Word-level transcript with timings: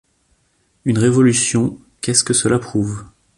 Une 0.83 0.97
révolution, 0.97 1.77
qu’est-ce 2.01 2.23
que 2.23 2.33
cela 2.33 2.57
prouve? 2.57 3.05